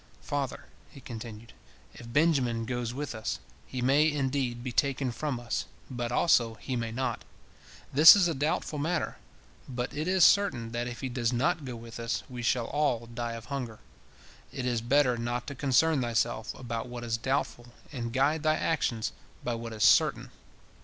Father," 0.23 0.65
he 0.89 0.99
continued, 0.99 1.53
"if 1.93 2.11
Benjamin 2.11 2.65
goes 2.65 2.91
with 2.91 3.13
us, 3.13 3.37
he 3.67 3.83
may, 3.83 4.11
indeed, 4.11 4.63
be 4.63 4.71
taken 4.71 5.11
from 5.11 5.39
us, 5.39 5.65
but 5.91 6.11
also 6.11 6.55
he 6.55 6.75
may 6.75 6.91
not. 6.91 7.23
This 7.93 8.15
is 8.15 8.27
a 8.27 8.33
doubtful 8.33 8.79
matter, 8.79 9.17
but 9.69 9.95
it 9.95 10.07
is 10.07 10.25
certain 10.25 10.71
that 10.71 10.87
if 10.87 11.01
he 11.01 11.07
does 11.07 11.31
not 11.31 11.65
go 11.65 11.75
with 11.75 11.99
us, 11.99 12.23
we 12.27 12.41
shall 12.41 12.65
all 12.65 13.05
die 13.05 13.33
of 13.33 13.45
hunger. 13.53 13.77
It 14.51 14.65
is 14.65 14.81
better 14.81 15.17
not 15.19 15.45
to 15.45 15.53
concern 15.53 16.01
thyself 16.01 16.51
about 16.55 16.87
what 16.87 17.03
is 17.03 17.17
doubtful, 17.17 17.67
and 17.91 18.11
guide 18.11 18.41
thy 18.41 18.55
actions 18.55 19.11
by 19.43 19.53
what 19.53 19.71
is 19.71 19.83
certain. 19.83 20.31